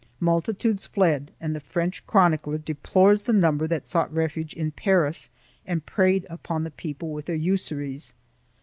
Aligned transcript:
Multitudes 0.19 0.87
fled 0.87 1.29
and 1.39 1.55
the 1.55 1.59
French 1.59 2.03
chron 2.07 2.31
icler 2.35 2.57
deplores 2.65 3.21
the 3.25 3.33
number 3.33 3.67
that 3.67 3.85
sought 3.85 4.11
refuge 4.11 4.55
in 4.55 4.71
Paris 4.71 5.29
and 5.63 5.85
preyed 5.85 6.25
upon 6.27 6.63
the 6.63 6.71
people 6.71 7.11
with 7.13 7.25
their 7.27 7.35
usuries. 7.37 8.15